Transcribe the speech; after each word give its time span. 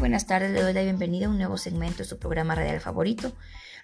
buenas 0.00 0.26
tardes, 0.26 0.50
le 0.50 0.62
doy 0.62 0.72
la 0.72 0.82
bienvenida 0.82 1.26
a 1.26 1.28
un 1.28 1.36
nuevo 1.36 1.58
segmento 1.58 1.98
de 1.98 2.04
su 2.04 2.18
programa 2.18 2.54
radial 2.54 2.80
favorito. 2.80 3.36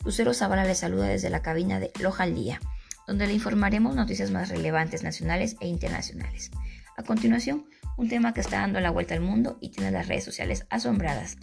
Lucero 0.02 0.32
Zavala 0.32 0.64
le 0.64 0.74
saluda 0.74 1.08
desde 1.08 1.28
la 1.28 1.42
cabina 1.42 1.78
de 1.78 1.92
Loja 2.00 2.22
al 2.22 2.34
Día, 2.34 2.58
donde 3.06 3.26
le 3.26 3.34
informaremos 3.34 3.94
noticias 3.94 4.30
más 4.30 4.48
relevantes 4.48 5.02
nacionales 5.02 5.56
e 5.60 5.68
internacionales. 5.68 6.52
A 6.96 7.02
continuación, 7.02 7.66
un 7.98 8.08
tema 8.08 8.32
que 8.32 8.40
está 8.40 8.60
dando 8.60 8.80
la 8.80 8.90
vuelta 8.90 9.12
al 9.12 9.20
mundo 9.20 9.58
y 9.60 9.68
tiene 9.72 9.90
las 9.90 10.08
redes 10.08 10.24
sociales 10.24 10.66
asombradas. 10.70 11.36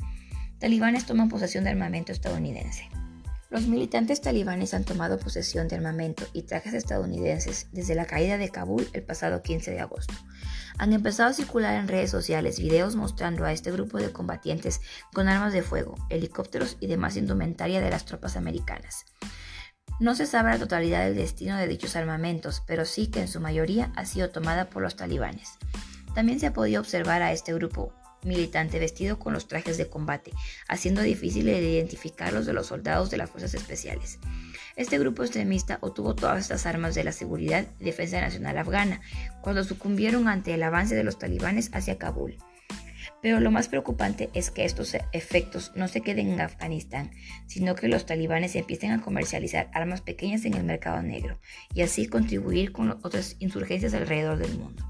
Talibanes 0.57 1.05
toman 1.05 1.29
posesión 1.29 1.65
de 1.65 1.69
armamento 1.69 2.11
estadounidense. 2.11 2.89
Los 3.51 3.67
militantes 3.67 4.21
talibanes 4.21 4.73
han 4.73 4.85
tomado 4.85 5.19
posesión 5.19 5.67
de 5.67 5.75
armamento 5.75 6.25
y 6.33 6.43
trajes 6.43 6.73
estadounidenses 6.73 7.67
desde 7.71 7.93
la 7.93 8.05
caída 8.05 8.39
de 8.39 8.49
Kabul 8.49 8.89
el 8.93 9.03
pasado 9.03 9.43
15 9.43 9.69
de 9.69 9.81
agosto. 9.81 10.15
Han 10.77 10.93
empezado 10.93 11.29
a 11.29 11.33
circular 11.33 11.75
en 11.75 11.87
redes 11.87 12.11
sociales 12.11 12.59
videos 12.59 12.95
mostrando 12.95 13.45
a 13.45 13.51
este 13.51 13.71
grupo 13.71 13.97
de 13.97 14.11
combatientes 14.11 14.81
con 15.13 15.27
armas 15.27 15.53
de 15.53 15.61
fuego, 15.61 15.95
helicópteros 16.09 16.77
y 16.79 16.87
demás 16.87 17.15
indumentaria 17.15 17.81
de 17.81 17.89
las 17.89 18.05
tropas 18.05 18.35
americanas. 18.35 19.05
No 19.99 20.15
se 20.15 20.25
sabe 20.25 20.49
la 20.49 20.59
totalidad 20.59 21.05
del 21.05 21.15
destino 21.15 21.55
de 21.57 21.67
dichos 21.67 21.95
armamentos, 21.95 22.63
pero 22.65 22.85
sí 22.85 23.07
que 23.07 23.21
en 23.21 23.27
su 23.27 23.39
mayoría 23.39 23.91
ha 23.95 24.05
sido 24.05 24.31
tomada 24.31 24.69
por 24.69 24.81
los 24.81 24.95
talibanes. 24.95 25.51
También 26.15 26.39
se 26.39 26.47
ha 26.47 26.53
podido 26.53 26.81
observar 26.81 27.21
a 27.21 27.31
este 27.31 27.53
grupo 27.53 27.93
militante 28.25 28.79
vestido 28.79 29.19
con 29.19 29.33
los 29.33 29.47
trajes 29.47 29.77
de 29.77 29.89
combate, 29.89 30.31
haciendo 30.67 31.01
difícil 31.01 31.49
identificarlos 31.49 32.45
de 32.45 32.53
los 32.53 32.67
soldados 32.67 33.09
de 33.09 33.17
las 33.17 33.29
fuerzas 33.29 33.53
especiales. 33.53 34.19
Este 34.75 34.97
grupo 34.97 35.23
extremista 35.23 35.77
obtuvo 35.81 36.15
todas 36.15 36.39
estas 36.39 36.65
armas 36.65 36.95
de 36.95 37.03
la 37.03 37.11
seguridad 37.11 37.67
y 37.79 37.83
defensa 37.83 38.19
nacional 38.21 38.57
afgana 38.57 39.01
cuando 39.41 39.63
sucumbieron 39.63 40.27
ante 40.27 40.53
el 40.53 40.63
avance 40.63 40.95
de 40.95 41.03
los 41.03 41.19
talibanes 41.19 41.69
hacia 41.73 41.97
Kabul. 41.97 42.37
Pero 43.21 43.39
lo 43.39 43.51
más 43.51 43.69
preocupante 43.69 44.29
es 44.33 44.51
que 44.51 44.65
estos 44.65 44.95
efectos 45.11 45.71
no 45.75 45.87
se 45.87 46.01
queden 46.01 46.29
en 46.29 46.41
Afganistán, 46.41 47.11
sino 47.47 47.75
que 47.75 47.87
los 47.87 48.05
talibanes 48.05 48.55
empiecen 48.55 48.91
a 48.91 49.01
comercializar 49.01 49.69
armas 49.73 50.01
pequeñas 50.01 50.43
en 50.45 50.55
el 50.55 50.63
mercado 50.63 51.01
negro 51.01 51.39
y 51.73 51.81
así 51.83 52.07
contribuir 52.07 52.71
con 52.71 52.91
otras 53.03 53.37
insurgencias 53.39 53.93
alrededor 53.93 54.37
del 54.39 54.57
mundo. 54.57 54.83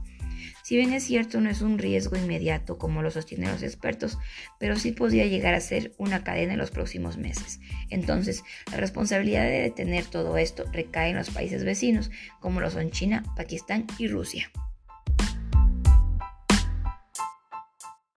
Si 0.63 0.77
bien 0.77 0.93
es 0.93 1.03
cierto, 1.03 1.41
no 1.41 1.49
es 1.49 1.61
un 1.61 1.77
riesgo 1.77 2.15
inmediato 2.15 2.77
como 2.77 3.01
lo 3.01 3.11
sostienen 3.11 3.51
los 3.51 3.63
expertos, 3.63 4.17
pero 4.59 4.77
sí 4.77 4.93
podría 4.93 5.25
llegar 5.25 5.53
a 5.53 5.59
ser 5.59 5.93
una 5.97 6.23
cadena 6.23 6.53
en 6.53 6.59
los 6.59 6.71
próximos 6.71 7.17
meses. 7.17 7.59
Entonces, 7.89 8.43
la 8.71 8.77
responsabilidad 8.77 9.43
de 9.43 9.61
detener 9.61 10.05
todo 10.05 10.37
esto 10.37 10.63
recae 10.71 11.09
en 11.09 11.17
los 11.17 11.29
países 11.29 11.65
vecinos, 11.65 12.11
como 12.39 12.61
lo 12.61 12.71
son 12.71 12.91
China, 12.91 13.23
Pakistán 13.35 13.85
y 13.97 14.07
Rusia. 14.07 14.51